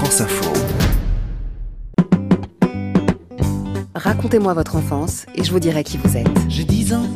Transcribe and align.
France 0.00 0.22
Info. 0.22 0.50
Racontez-moi 3.94 4.54
votre 4.54 4.76
enfance 4.76 5.26
et 5.34 5.44
je 5.44 5.50
vous 5.50 5.60
dirai 5.60 5.84
qui 5.84 5.98
vous 5.98 6.16
êtes. 6.16 6.26
J'ai 6.48 6.64
10 6.64 6.94
ans, 6.94 7.06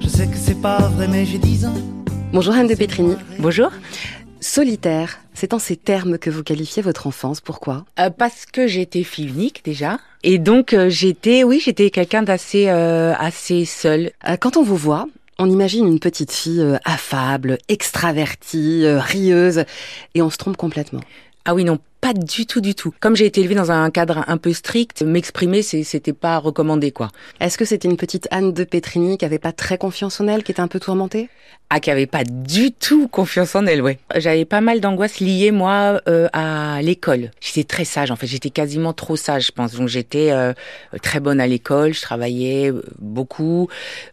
je 0.00 0.06
sais 0.06 0.28
que 0.28 0.36
c'est 0.36 0.62
pas 0.62 0.78
vrai, 0.90 1.08
mais 1.08 1.26
j'ai 1.26 1.38
10 1.38 1.66
ans. 1.66 1.74
Bonjour 2.32 2.54
Anne 2.54 2.68
de 2.68 2.76
Petrini. 2.76 3.16
Bonjour. 3.40 3.72
Solitaire, 4.38 5.18
c'est 5.32 5.54
en 5.54 5.58
ces 5.58 5.74
termes 5.74 6.16
que 6.18 6.30
vous 6.30 6.44
qualifiez 6.44 6.82
votre 6.84 7.08
enfance. 7.08 7.40
Pourquoi? 7.40 7.84
Euh, 7.98 8.10
parce 8.10 8.46
que 8.46 8.68
j'étais 8.68 9.02
fille 9.02 9.26
unique 9.30 9.64
déjà. 9.64 9.98
Et 10.22 10.38
donc 10.38 10.72
euh, 10.72 10.88
j'étais, 10.88 11.42
oui, 11.42 11.60
j'étais 11.60 11.90
quelqu'un 11.90 12.22
d'assez 12.22 12.68
euh, 12.68 13.12
assez 13.18 13.64
seul. 13.64 14.12
Euh, 14.28 14.36
Quand 14.36 14.56
on 14.56 14.62
vous 14.62 14.76
voit, 14.76 15.08
on 15.40 15.50
imagine 15.50 15.88
une 15.88 15.98
petite 15.98 16.30
fille 16.30 16.60
euh, 16.60 16.76
affable, 16.84 17.58
extravertie, 17.66 18.84
euh, 18.84 19.00
rieuse, 19.00 19.64
et 20.14 20.22
on 20.22 20.30
se 20.30 20.36
trompe 20.36 20.56
complètement. 20.56 21.00
Ah 21.46 21.54
oui, 21.54 21.64
non, 21.64 21.78
pas 22.04 22.12
du 22.12 22.44
tout, 22.44 22.60
du 22.60 22.74
tout. 22.74 22.92
Comme 23.00 23.16
j'ai 23.16 23.24
été 23.24 23.40
élevée 23.40 23.54
dans 23.54 23.72
un 23.72 23.90
cadre 23.90 24.24
un 24.26 24.36
peu 24.36 24.52
strict, 24.52 25.00
m'exprimer, 25.00 25.62
c'était 25.62 26.12
pas 26.12 26.36
recommandé, 26.36 26.92
quoi. 26.92 27.08
Est-ce 27.40 27.56
que 27.56 27.64
c'était 27.64 27.88
une 27.88 27.96
petite 27.96 28.28
Anne 28.30 28.52
de 28.52 28.64
Petrini 28.64 29.16
qui 29.16 29.24
avait 29.24 29.38
pas 29.38 29.52
très 29.52 29.78
confiance 29.78 30.20
en 30.20 30.28
elle, 30.28 30.42
qui 30.42 30.52
était 30.52 30.60
un 30.60 30.68
peu 30.68 30.78
tourmentée? 30.78 31.30
Ah, 31.70 31.80
qui 31.80 31.90
avait 31.90 32.04
pas 32.04 32.24
du 32.24 32.72
tout 32.72 33.08
confiance 33.08 33.54
en 33.54 33.64
elle, 33.64 33.80
ouais. 33.80 33.98
J'avais 34.16 34.44
pas 34.44 34.60
mal 34.60 34.82
d'angoisse 34.82 35.18
liée, 35.18 35.50
moi, 35.50 36.02
euh, 36.06 36.28
à 36.34 36.82
l'école. 36.82 37.30
J'étais 37.40 37.64
très 37.64 37.86
sage, 37.86 38.10
en 38.10 38.16
fait. 38.16 38.26
J'étais 38.26 38.50
quasiment 38.50 38.92
trop 38.92 39.16
sage, 39.16 39.46
je 39.46 39.52
pense. 39.52 39.72
Donc 39.72 39.88
j'étais 39.88 40.30
euh, 40.30 40.52
très 41.00 41.20
bonne 41.20 41.40
à 41.40 41.46
l'école, 41.46 41.94
je 41.94 42.02
travaillais 42.02 42.70
euh, 42.70 42.82
beaucoup. 42.98 43.68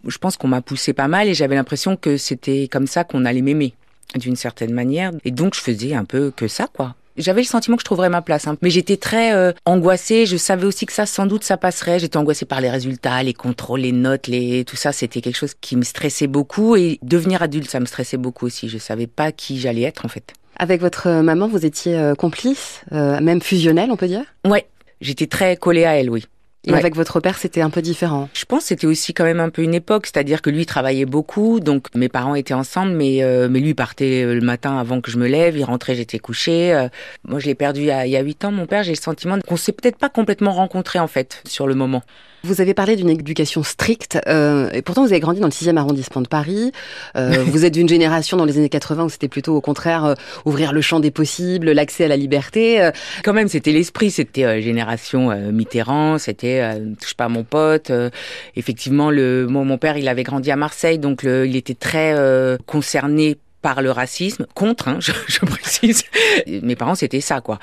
Je 0.08 0.18
pense 0.18 0.38
qu'on 0.38 0.48
m'a 0.48 0.62
poussé 0.62 0.94
pas 0.94 1.10
mal 1.10 1.28
et 1.28 1.34
j'avais 1.34 1.56
l'impression 1.56 1.98
que 1.98 2.16
c'était 2.16 2.70
comme 2.72 2.88
ça 2.88 3.04
qu'on 3.04 3.26
allait 3.26 3.42
m'aimer, 3.42 3.74
d'une 4.16 4.38
certaine 4.38 4.72
manière. 4.72 5.12
Et 5.26 5.32
donc 5.32 5.56
je 5.56 5.60
faisais 5.60 5.94
un 5.94 6.06
peu 6.06 6.32
que 6.34 6.48
ça, 6.48 6.70
quoi. 6.74 6.96
J'avais 7.22 7.42
le 7.42 7.48
sentiment 7.48 7.78
que 7.78 7.82
je 7.82 7.86
trouverais 7.86 8.10
ma 8.10 8.22
place, 8.22 8.48
hein. 8.48 8.58
mais 8.62 8.70
j'étais 8.70 8.98
très 8.98 9.34
euh, 9.34 9.54
angoissée. 9.66 10.26
Je 10.26 10.38
savais 10.38 10.66
aussi 10.66 10.86
que 10.86 10.94
ça, 10.94 11.06
sans 11.06 11.26
doute, 11.26 11.44
ça 11.44 11.58
passerait. 11.58 12.00
J'étais 12.00 12.18
angoissée 12.18 12.46
par 12.46 12.62
les 12.62 12.70
résultats, 12.70 13.24
les 13.24 13.34
contrôles, 13.34 13.82
les 13.82 13.92
notes, 13.92 14.28
les 14.28 14.66
tout 14.66 14.76
ça. 14.76 14.92
C'était 14.92 15.22
quelque 15.22 15.38
chose 15.38 15.54
qui 15.60 15.76
me 15.76 15.84
stressait 15.84 16.28
beaucoup. 16.28 16.76
Et 16.76 17.00
devenir 17.02 17.42
adulte, 17.42 17.70
ça 17.70 17.80
me 17.80 17.86
stressait 17.86 18.18
beaucoup 18.18 18.46
aussi. 18.46 18.70
Je 18.70 18.78
savais 18.78 19.08
pas 19.08 19.32
qui 19.32 19.60
j'allais 19.60 19.84
être, 19.84 20.06
en 20.06 20.10
fait. 20.10 20.34
Avec 20.58 20.82
votre 20.82 21.08
euh, 21.08 21.22
maman, 21.24 21.48
vous 21.48 21.66
étiez 21.66 21.98
euh, 21.98 22.14
complice, 22.14 22.82
euh, 22.92 23.20
même 23.20 23.42
fusionnel, 23.42 23.90
on 23.92 23.96
peut 23.96 24.08
dire? 24.08 24.26
Ouais, 24.46 24.68
j'étais 25.00 25.28
très 25.28 25.58
collée 25.58 25.86
à 25.86 26.00
elle, 26.00 26.10
oui. 26.10 26.26
Et 26.68 26.72
Ouais. 26.72 26.78
avec 26.78 26.96
votre 26.96 27.20
père, 27.20 27.40
c'était 27.40 27.62
un 27.62 27.72
peu 27.72 27.82
différent. 27.82 28.30
Je 28.34 28.46
pense 28.46 28.60
que 28.62 28.68
c'était 28.68 28.86
aussi 28.86 29.16
quand 29.16 29.24
même 29.24 29.40
un 29.40 29.50
peu 29.50 29.64
une 29.64 29.74
époque, 29.74 30.06
c'est-à-dire 30.06 30.44
que 30.44 30.52
lui 30.52 30.68
travaillait 30.68 31.06
beaucoup, 31.06 31.60
donc 31.60 31.88
mes 31.96 32.08
parents 32.08 32.36
étaient 32.36 32.54
ensemble, 32.54 32.92
mais 32.92 33.24
euh, 33.24 33.48
mais 33.50 33.60
lui 33.60 33.74
partait 33.74 34.24
euh, 34.24 34.36
le 34.36 34.42
matin 34.42 34.78
avant 34.78 35.02
que 35.02 35.10
je 35.10 35.18
me 35.18 35.28
lève, 35.28 35.58
il 35.58 35.64
rentrait, 35.64 35.96
j'étais 35.96 36.20
couchée. 36.20 36.72
Euh, 36.74 36.88
moi, 37.28 37.40
je 37.40 37.48
l'ai 37.48 37.56
perdu 37.56 37.82
il 37.82 37.86
y 37.88 37.92
a 37.92 38.06
il 38.06 38.12
y 38.12 38.16
a 38.18 38.22
huit 38.22 38.46
ans, 38.46 38.52
mon 38.52 38.68
père. 38.68 38.84
J'ai 38.84 38.92
le 38.92 38.98
sentiment 38.98 39.40
qu'on 39.40 39.58
s'est 39.58 39.72
peut-être 39.72 39.98
pas 39.98 40.10
complètement 40.10 40.52
rencontrés 40.52 41.00
en 41.00 41.08
fait 41.08 41.42
sur 41.48 41.66
le 41.66 41.74
moment. 41.74 42.04
Vous 42.44 42.60
avez 42.60 42.74
parlé 42.74 42.96
d'une 42.96 43.10
éducation 43.10 43.62
stricte, 43.62 44.18
euh, 44.28 44.70
et 44.72 44.82
pourtant 44.82 45.04
vous 45.06 45.12
avez 45.12 45.20
grandi 45.20 45.40
dans 45.40 45.48
le 45.48 45.52
6e 45.52 45.78
arrondissement 45.78 46.22
de 46.22 46.28
Paris. 46.28 46.72
Euh, 47.16 47.44
vous 47.48 47.66
êtes 47.66 47.74
d'une 47.74 47.88
génération 47.88 48.36
dans 48.36 48.46
les 48.46 48.58
années 48.58 48.70
80 48.70 49.04
où 49.04 49.10
c'était 49.10 49.28
plutôt 49.28 49.56
au 49.56 49.62
contraire 49.62 50.06
euh, 50.06 50.14
ouvrir 50.46 50.74
le 50.74 50.82
champ 50.82 51.00
des 51.00 51.12
possibles, 51.12 51.72
l'accès 51.72 52.06
à 52.06 52.08
la 52.08 52.18
liberté. 52.18 52.82
Euh, 52.82 52.92
Quand 53.24 53.34
même, 53.34 53.48
c'était 53.48 53.72
l'esprit, 53.72 54.10
c'était 54.10 54.44
euh, 54.44 54.60
génération 54.62 55.30
euh, 55.30 55.52
Mitterrand, 55.52 56.18
c'était 56.18 56.62
euh, 56.62 56.94
touche 57.00 57.14
pas 57.14 57.26
à 57.26 57.30
mon 57.30 57.44
pote. 57.44 57.92
euh, 57.92 58.10
effectivement, 58.56 59.12
le 59.12 59.46
mon, 59.48 59.64
mon 59.64 59.78
père, 59.78 59.98
il 59.98 60.08
avait 60.08 60.24
grandi 60.24 60.50
à 60.50 60.56
Marseille, 60.56 60.98
donc 60.98 61.22
le, 61.22 61.46
il 61.46 61.56
était 61.56 61.76
très 61.76 62.14
euh, 62.18 62.58
concerné 62.66 63.38
par 63.62 63.82
le 63.82 63.92
racisme, 63.92 64.46
contre, 64.56 64.88
hein, 64.88 64.98
je, 65.00 65.12
je 65.28 65.40
précise. 65.40 66.04
Mes 66.48 66.76
parents, 66.76 66.96
c'était 66.96 67.22
ça, 67.22 67.42
quoi. 67.42 67.60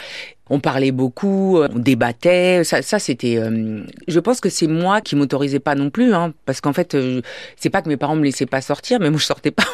On 0.51 0.61
parlait 0.61 0.93
beaucoup, 0.93 1.59
euh, 1.59 1.69
on 1.75 1.79
débattait, 1.79 2.65
ça, 2.65 2.81
ça 2.81 2.99
c'était. 2.99 3.37
euh, 3.37 3.83
je 4.07 4.19
pense 4.19 4.41
que 4.41 4.49
c'est 4.49 4.67
moi 4.67 5.03
qui 5.03 5.15
m'autorisais 5.15 5.59
pas 5.59 5.75
non 5.75 5.91
plus, 5.91 6.15
hein, 6.15 6.33
parce 6.47 6.63
qu'en 6.63 6.73
fait, 6.73 6.95
euh, 6.95 7.21
c'est 7.57 7.69
pas 7.69 7.83
que 7.83 7.89
mes 7.89 7.99
parents 7.99 8.17
me 8.17 8.25
laissaient 8.25 8.47
pas 8.47 8.63
sortir, 8.63 8.99
mais 8.99 9.11
moi 9.11 9.19
je 9.19 9.27
sortais 9.27 9.51
pas. 9.51 9.65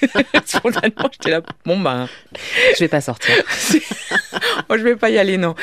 Spontanément, 0.46 1.08
j'étais 1.12 1.30
là, 1.30 1.42
bon 1.66 1.78
ben, 1.78 2.08
je 2.74 2.80
vais 2.80 2.88
pas 2.88 3.02
sortir. 3.02 3.34
moi, 4.68 4.78
je 4.78 4.84
vais 4.84 4.96
pas 4.96 5.10
y 5.10 5.18
aller, 5.18 5.36
non. 5.36 5.54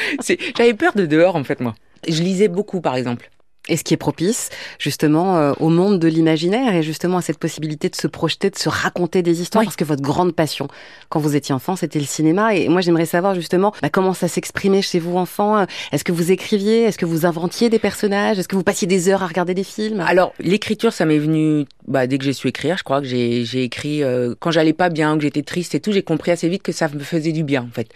J'avais 0.56 0.74
peur 0.76 0.94
de 0.94 1.06
dehors, 1.06 1.36
en 1.36 1.44
fait, 1.44 1.60
moi. 1.60 1.74
Je 2.08 2.22
lisais 2.22 2.48
beaucoup, 2.48 2.82
par 2.82 2.96
exemple. 2.96 3.30
Et 3.70 3.78
ce 3.78 3.84
qui 3.86 3.94
est 3.94 3.98
propice, 3.98 4.50
justement, 4.78 5.38
euh, 5.38 5.54
au 5.62 5.70
monde 5.70 5.98
de 5.98 6.10
l'imaginaire 6.10 6.76
et 6.76 6.84
justement 6.84 7.18
à 7.20 7.22
cette 7.22 7.38
possibilité 7.38 7.88
de 7.88 7.96
se 7.96 8.08
projeter, 8.08 8.50
de 8.50 8.58
se 8.58 8.68
raconter 8.68 9.22
des 9.22 9.42
histoires, 9.42 9.62
Oui. 9.62 9.68
parce 9.68 9.78
que 9.78 9.86
votre 9.86 10.02
grande 10.02 10.34
passion, 10.36 10.68
quand 11.08 11.22
vous 11.22 11.38
étiez 11.38 11.56
enfant, 11.56 11.78
c'était 11.78 12.00
le 12.00 12.06
cinéma. 12.06 12.56
Et 12.56 12.68
moi, 12.68 12.82
j'aimerais 12.82 13.06
savoir 13.06 13.36
justement 13.36 13.72
bah, 13.82 13.88
comment 13.90 14.14
ça 14.14 14.28
s'exprimait 14.28 14.82
chez 14.82 15.00
vous, 15.00 15.16
enfant? 15.18 15.66
Est-ce 15.94 16.04
que 16.04 16.12
vous 16.12 16.32
écriviez? 16.34 16.84
Est-ce 16.84 16.98
que 16.98 17.06
vous 17.06 17.26
inventiez 17.26 17.70
des 17.70 17.80
personnages? 17.80 18.38
Est-ce 18.38 18.50
que 18.50 18.58
vous 18.58 18.64
passiez 18.64 18.86
des 18.86 19.08
heures 19.08 19.24
à 19.24 19.28
regarder 19.28 19.54
des 19.54 19.64
films? 19.64 20.02
Alors, 20.02 20.34
l'écriture, 20.40 20.92
ça 20.92 21.06
m'est 21.06 21.18
venu 21.18 21.66
bah, 21.88 22.06
dès 22.06 22.18
que 22.18 22.26
j'ai 22.26 22.34
su 22.34 22.50
écrire. 22.50 22.78
Je 22.78 22.84
crois 22.84 23.00
que 23.00 23.08
j'ai, 23.08 23.46
j'ai 23.46 23.64
écrit 23.64 24.04
euh, 24.04 24.36
quand 24.42 24.52
j'allais 24.52 24.74
pas 24.74 24.90
bien, 24.90 25.16
que 25.16 25.24
j'étais 25.24 25.42
triste 25.44 25.74
et 25.74 25.80
tout. 25.80 25.94
J'ai 25.94 26.04
compris 26.04 26.32
assez 26.32 26.50
vite 26.50 26.64
que 26.64 26.74
ça 26.74 26.90
me 26.90 27.00
faisait 27.00 27.32
du 27.32 27.44
bien, 27.46 27.62
en 27.62 27.74
fait. 27.74 27.88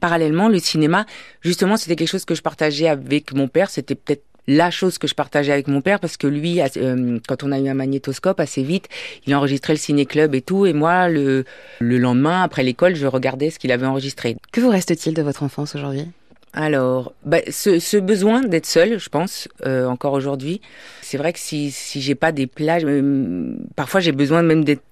Parallèlement, 0.00 0.48
le 0.48 0.58
cinéma, 0.58 1.06
justement, 1.42 1.76
c'était 1.76 1.94
quelque 1.94 2.08
chose 2.08 2.24
que 2.24 2.34
je 2.34 2.42
partageais 2.42 2.88
avec 2.88 3.32
mon 3.34 3.46
père. 3.46 3.70
C'était 3.70 3.94
peut-être 3.94 4.24
la 4.46 4.70
chose 4.70 4.98
que 4.98 5.06
je 5.06 5.14
partageais 5.14 5.52
avec 5.52 5.68
mon 5.68 5.80
père 5.80 6.00
parce 6.00 6.16
que 6.16 6.26
lui, 6.26 6.60
euh, 6.60 7.18
quand 7.28 7.42
on 7.42 7.52
a 7.52 7.58
eu 7.58 7.68
un 7.68 7.74
magnétoscope 7.74 8.40
assez 8.40 8.62
vite, 8.62 8.88
il 9.26 9.34
enregistrait 9.34 9.74
le 9.74 9.78
ciné-club 9.78 10.34
et 10.34 10.42
tout. 10.42 10.66
Et 10.66 10.72
moi, 10.72 11.08
le, 11.08 11.44
le 11.80 11.98
lendemain, 11.98 12.42
après 12.42 12.62
l'école, 12.62 12.94
je 12.94 13.06
regardais 13.06 13.50
ce 13.50 13.58
qu'il 13.58 13.72
avait 13.72 13.86
enregistré. 13.86 14.36
Que 14.52 14.60
vous 14.60 14.70
reste-t-il 14.70 15.14
de 15.14 15.22
votre 15.22 15.42
enfance 15.42 15.74
aujourd'hui? 15.74 16.06
Alors, 16.54 17.14
bah, 17.24 17.38
ce, 17.50 17.78
ce 17.78 17.96
besoin 17.96 18.42
d'être 18.42 18.66
seul, 18.66 18.98
je 18.98 19.08
pense, 19.08 19.48
euh, 19.64 19.86
encore 19.86 20.12
aujourd'hui, 20.12 20.60
c'est 21.00 21.16
vrai 21.16 21.32
que 21.32 21.38
si, 21.38 21.70
si 21.70 22.02
j'ai 22.02 22.14
pas 22.14 22.30
des 22.30 22.46
plages, 22.46 22.84
euh, 22.84 23.54
parfois 23.74 24.00
j'ai 24.00 24.12
besoin 24.12 24.42
même 24.42 24.62
d'être 24.62 24.82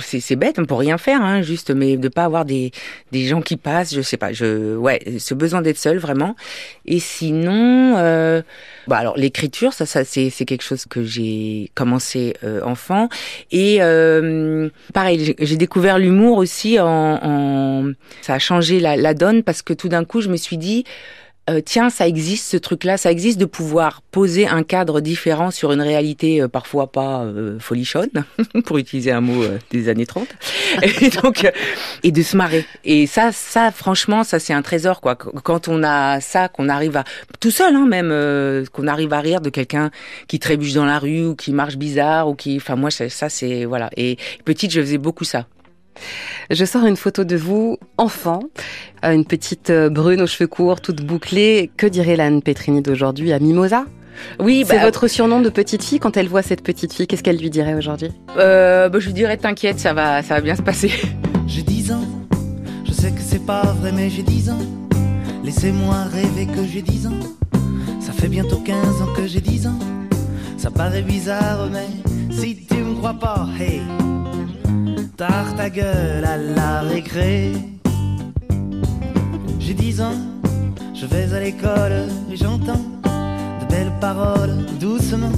c'est 0.00 0.36
bête 0.36 0.58
hein, 0.58 0.64
pour 0.64 0.78
rien 0.78 0.98
faire 0.98 1.20
hein, 1.20 1.42
juste 1.42 1.70
mais 1.70 1.96
de 1.96 2.08
pas 2.08 2.24
avoir 2.24 2.44
des 2.44 2.70
des 3.12 3.26
gens 3.26 3.42
qui 3.42 3.56
passent 3.56 3.94
je 3.94 4.00
sais 4.00 4.16
pas 4.16 4.32
je 4.32 4.76
ouais 4.76 5.00
ce 5.18 5.34
besoin 5.34 5.62
d'être 5.62 5.78
seul 5.78 5.98
vraiment. 5.98 6.36
Et 6.86 7.00
sinon 7.00 7.96
euh, 7.98 8.42
bah 8.86 8.96
alors 8.98 9.16
l'écriture 9.16 9.72
ça 9.72 9.84
ça 9.86 10.04
c'est 10.04 10.30
c'est 10.30 10.44
quelque 10.44 10.62
chose 10.62 10.84
que 10.86 11.02
j'ai 11.04 11.70
commencé 11.74 12.34
euh, 12.44 12.60
enfant. 12.62 13.08
Et 13.50 13.78
euh, 13.82 14.68
pareil 14.92 15.24
j'ai- 15.24 15.36
j'ai 15.38 15.56
découvert 15.56 15.98
l'humour 15.98 16.38
aussi 16.38 16.78
en, 16.80 16.86
en 17.22 17.92
ça 18.22 18.34
a 18.34 18.38
changé 18.38 18.80
la, 18.80 18.96
la 18.96 19.14
donne 19.14 19.42
parce 19.42 19.62
que 19.62 19.72
tout 19.72 19.88
d'un 19.88 20.04
coup 20.04 20.20
je 20.20 20.28
me 20.28 20.36
suis 20.36 20.56
dit 20.56 20.84
euh, 21.50 21.60
tiens, 21.64 21.90
ça 21.90 22.08
existe 22.08 22.50
ce 22.50 22.56
truc-là, 22.56 22.96
ça 22.96 23.10
existe 23.10 23.38
de 23.38 23.44
pouvoir 23.44 24.00
poser 24.10 24.46
un 24.48 24.62
cadre 24.62 25.00
différent 25.00 25.50
sur 25.50 25.72
une 25.72 25.82
réalité 25.82 26.40
euh, 26.40 26.48
parfois 26.48 26.90
pas 26.90 27.22
euh, 27.24 27.58
folichonne, 27.58 28.08
pour 28.64 28.78
utiliser 28.78 29.10
un 29.12 29.20
mot 29.20 29.42
euh, 29.42 29.58
des 29.70 29.88
années 29.88 30.06
30, 30.06 30.26
et 31.02 31.10
donc 31.10 31.44
euh, 31.44 31.50
et 32.02 32.12
de 32.12 32.22
se 32.22 32.36
marrer. 32.36 32.64
Et 32.84 33.06
ça, 33.06 33.30
ça, 33.32 33.70
franchement, 33.70 34.24
ça 34.24 34.38
c'est 34.38 34.52
un 34.54 34.62
trésor 34.62 35.00
quoi. 35.00 35.16
Qu- 35.16 35.28
Quand 35.42 35.68
on 35.68 35.82
a 35.82 36.20
ça, 36.20 36.48
qu'on 36.48 36.68
arrive 36.68 36.96
à 36.96 37.04
tout 37.40 37.50
seul, 37.50 37.74
hein, 37.76 37.86
même, 37.86 38.10
euh, 38.10 38.64
qu'on 38.72 38.86
arrive 38.86 39.12
à 39.12 39.20
rire 39.20 39.40
de 39.40 39.50
quelqu'un 39.50 39.90
qui 40.28 40.38
trébuche 40.38 40.72
dans 40.72 40.86
la 40.86 40.98
rue 40.98 41.26
ou 41.26 41.34
qui 41.34 41.52
marche 41.52 41.76
bizarre 41.76 42.28
ou 42.28 42.34
qui, 42.34 42.56
enfin 42.56 42.76
moi, 42.76 42.90
ça, 42.90 43.08
ça, 43.10 43.28
c'est 43.28 43.64
voilà. 43.66 43.90
Et 43.96 44.16
petite, 44.44 44.70
je 44.72 44.80
faisais 44.80 44.98
beaucoup 44.98 45.24
ça. 45.24 45.46
Je 46.50 46.64
sors 46.64 46.84
une 46.84 46.96
photo 46.96 47.24
de 47.24 47.36
vous, 47.36 47.78
enfant, 47.96 48.40
une 49.02 49.24
petite 49.24 49.70
euh, 49.70 49.88
brune 49.88 50.20
aux 50.20 50.26
cheveux 50.26 50.46
courts, 50.46 50.80
toute 50.80 51.04
bouclée. 51.04 51.70
Que 51.76 51.86
dirait 51.86 52.16
l'Anne 52.16 52.42
Petrini 52.42 52.82
d'aujourd'hui 52.82 53.32
à 53.32 53.38
Mimosa? 53.38 53.84
Oui, 54.38 54.64
C'est 54.66 54.76
bah, 54.76 54.84
votre 54.84 55.08
surnom 55.08 55.40
de 55.40 55.48
petite 55.48 55.82
fille? 55.82 55.98
Quand 55.98 56.16
elle 56.16 56.28
voit 56.28 56.42
cette 56.42 56.62
petite 56.62 56.92
fille, 56.92 57.06
qu'est-ce 57.06 57.22
qu'elle 57.22 57.38
lui 57.38 57.50
dirait 57.50 57.74
aujourd'hui? 57.74 58.10
Euh, 58.38 58.88
bah, 58.88 58.98
je 59.00 59.06
lui 59.06 59.14
dirais 59.14 59.36
t'inquiète, 59.36 59.78
ça 59.78 59.92
va, 59.92 60.22
ça 60.22 60.34
va 60.34 60.40
bien 60.40 60.54
se 60.54 60.62
passer. 60.62 60.92
J'ai 61.46 61.62
10 61.62 61.92
ans, 61.92 62.08
je 62.84 62.92
sais 62.92 63.10
que 63.10 63.20
c'est 63.20 63.44
pas 63.44 63.62
vrai, 63.80 63.92
mais 63.92 64.08
j'ai 64.08 64.22
10 64.22 64.50
ans. 64.50 64.58
Laissez-moi 65.44 66.04
rêver 66.10 66.46
que 66.46 66.64
j'ai 66.66 66.80
10 66.80 67.08
ans. 67.08 67.20
Ça 68.00 68.12
fait 68.12 68.28
bientôt 68.28 68.56
15 68.64 69.02
ans 69.02 69.12
que 69.14 69.26
j'ai 69.26 69.42
10 69.42 69.66
ans. 69.66 69.78
Ça 70.56 70.70
paraît 70.70 71.02
bizarre, 71.02 71.68
mais 71.70 71.86
si 72.30 72.64
tu 72.64 72.76
me 72.76 72.94
crois 72.94 73.12
pas, 73.12 73.46
hey, 73.60 73.82
tard 75.16 75.54
ta 75.56 75.70
gueule 75.70 76.24
à 76.24 76.36
la 76.36 76.80
récré. 76.82 77.52
J'ai 79.58 79.74
10 79.74 80.00
ans, 80.00 80.18
je 80.94 81.06
vais 81.06 81.32
à 81.32 81.40
l'école 81.40 82.08
et 82.30 82.36
j'entends 82.36 82.84
de 83.60 83.66
belles 83.68 83.92
paroles 84.00 84.56
doucement. 84.80 85.32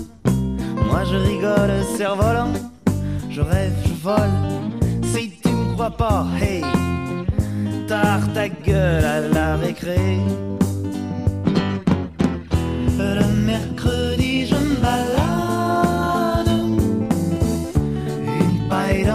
Moi 0.89 1.05
je 1.05 1.17
rigole, 1.17 1.73
cerf-volant, 1.97 2.53
je 3.31 3.41
rêve, 3.41 3.75
je 3.85 3.95
vole. 4.03 4.37
Si 5.03 5.33
tu 5.43 5.51
me 5.51 5.75
crois 5.75 5.91
pas, 5.91 6.27
hey, 6.41 6.63
tard 7.87 8.33
ta 8.35 8.49
gueule 8.49 9.05
à 9.05 9.21
la 9.21 9.57
récré. 9.57 10.19
Le 12.99 13.27
mercredi, 13.45 13.96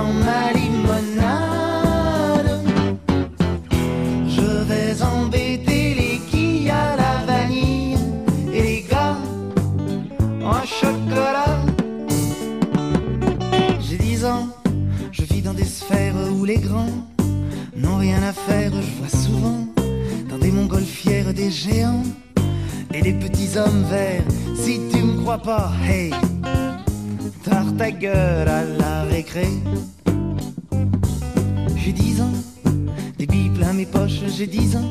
dans 0.01 0.13
ma 0.13 0.51
limonade. 0.53 2.51
Je 4.35 4.49
vais 4.69 5.01
embêter 5.03 5.93
les 6.01 6.17
quilles 6.29 6.71
à 6.71 6.95
la 6.95 7.13
vanille 7.25 7.97
et 8.53 8.61
les 8.61 8.85
gars 8.89 9.17
en 10.43 10.61
chocolat. 10.79 11.57
J'ai 13.79 13.97
10 13.97 14.25
ans, 14.25 14.47
je 15.11 15.23
vis 15.23 15.41
dans 15.41 15.53
des 15.53 15.69
sphères 15.79 16.15
où 16.35 16.45
les 16.45 16.57
grands 16.57 16.97
n'ont 17.75 17.97
rien 17.97 18.21
à 18.23 18.33
faire. 18.33 18.71
Je 18.87 18.91
vois 18.99 19.15
souvent 19.25 19.67
dans 20.29 20.39
des 20.39 20.51
montgolfières 20.51 21.33
des 21.33 21.51
géants 21.51 22.03
et 22.93 23.01
des 23.01 23.13
petits 23.13 23.57
hommes 23.57 23.83
verts. 23.89 24.29
Si 24.55 24.79
tu 24.91 25.03
me 25.03 25.21
crois 25.21 25.41
pas, 25.41 25.71
hey! 25.87 26.11
Tard 27.43 27.75
ta 27.77 27.91
gueule 27.91 28.47
à 28.47 28.63
la 28.63 29.03
récré. 29.03 29.47
J'ai 31.75 31.91
dix 31.93 32.21
ans, 32.21 32.33
des 33.17 33.25
billes 33.25 33.49
plein 33.49 33.73
mes 33.73 33.85
poches, 33.85 34.21
j'ai 34.27 34.47
dix 34.47 34.75
ans. 34.75 34.89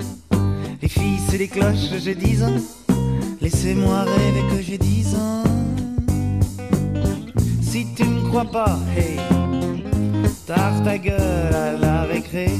Les 0.82 0.88
filles, 0.88 1.20
c'est 1.28 1.38
les 1.38 1.48
cloches, 1.48 1.90
j'ai 2.02 2.14
dix 2.14 2.42
ans. 2.42 2.58
Laissez-moi 3.40 4.02
rêver 4.02 4.42
que 4.50 4.62
j'ai 4.62 4.78
dix 4.78 5.14
ans. 5.14 5.44
Si 7.62 7.86
tu 7.94 8.04
me 8.04 8.28
crois 8.28 8.44
pas, 8.44 8.78
hey, 8.96 9.16
tard 10.46 10.82
ta 10.84 10.98
gueule 10.98 11.54
à 11.54 11.72
la 11.72 12.02
récré. 12.02 12.50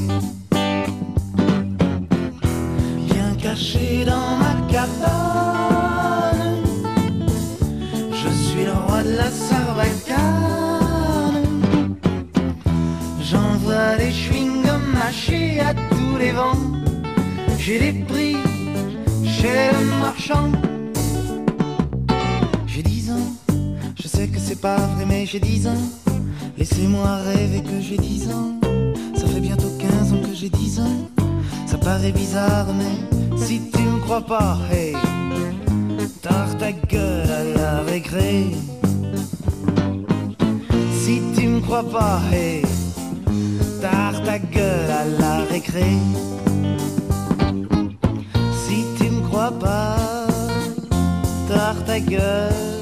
Bien 3.09 3.35
caché 3.41 4.05
dans 4.05 4.37
ma 4.37 4.53
cabane, 4.71 6.63
je 8.11 8.29
suis 8.29 8.65
le 8.65 8.73
roi 8.87 9.03
de 9.03 9.17
la 9.17 9.29
sarbacane. 10.11 11.95
J'envoie 13.21 13.95
des 13.97 14.11
chewing-gums 14.11 14.93
mâchés 14.93 15.59
à 15.59 15.73
tous 15.73 16.17
les 16.19 16.31
vents. 16.31 16.57
J'ai 17.57 17.79
des 17.79 17.93
prix 18.03 18.37
chez 19.25 19.69
le 19.71 19.99
marchand. 19.99 20.51
J'ai 22.67 22.83
dix 22.83 23.11
ans, 23.11 23.29
je 24.01 24.07
sais 24.07 24.27
que 24.27 24.39
c'est 24.39 24.59
pas 24.59 24.77
vrai, 24.77 25.05
mais 25.07 25.25
j'ai 25.25 25.39
dix 25.39 25.67
ans. 25.67 25.83
Laissez-moi 26.57 27.17
rêver 27.17 27.61
que 27.61 27.79
j'ai 27.81 27.97
dix 27.97 28.29
ans. 28.31 28.59
Ça 29.15 29.27
fait 29.27 29.39
bientôt 29.39 29.71
15 29.79 30.13
ans 30.13 30.21
que 30.27 30.33
j'ai 30.33 30.49
dix 30.49 30.79
ans. 30.79 31.09
Ça 31.65 31.77
paraît 31.77 32.11
bizarre, 32.11 32.67
mais 32.77 33.37
si 33.37 33.61
tu 33.71 33.81
me 33.81 33.99
crois 33.99 34.21
pas, 34.21 34.57
hey, 34.71 34.93
tard 36.21 36.57
ta 36.57 36.71
gueule 36.71 37.31
à 37.31 37.43
la 37.43 37.81
récré. 37.81 38.51
Crois 41.71 41.89
pas, 41.89 42.19
hey, 42.33 42.63
tard 43.79 44.21
ta 44.25 44.37
gueule 44.39 44.91
à 44.91 45.05
la 45.05 45.45
récré. 45.45 45.85
Si 48.65 48.83
tu 48.97 49.09
me 49.09 49.21
crois 49.29 49.51
pas, 49.51 49.95
tard 51.47 51.81
ta 51.85 51.97
gueule 52.01 52.80